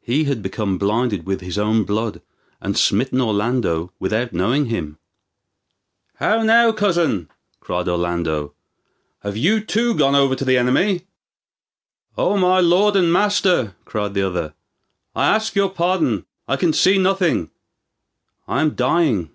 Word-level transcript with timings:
He 0.00 0.24
had 0.24 0.40
become 0.40 0.78
blinded 0.78 1.26
with 1.26 1.42
his 1.42 1.58
own 1.58 1.84
blood, 1.84 2.22
and 2.58 2.74
smitten 2.74 3.20
Orlando 3.20 3.92
without 3.98 4.32
knowing 4.32 4.64
him. 4.70 4.96
"How 6.14 6.42
now, 6.42 6.72
cousin," 6.72 7.28
cried 7.60 7.86
Orlando, 7.86 8.54
"have 9.20 9.36
you 9.36 9.60
too 9.62 9.92
gone 9.94 10.14
over 10.14 10.34
to 10.34 10.44
the 10.46 10.56
enemy?" 10.56 11.06
"O 12.16 12.38
my 12.38 12.60
lord 12.60 12.96
and 12.96 13.12
master," 13.12 13.76
cried 13.84 14.14
the 14.14 14.22
other, 14.26 14.54
"I 15.14 15.26
ask 15.26 15.54
your 15.54 15.68
pardon. 15.68 16.24
I 16.48 16.56
can 16.56 16.72
see 16.72 16.96
nothing; 16.96 17.50
I 18.46 18.62
am 18.62 18.70
dying. 18.74 19.28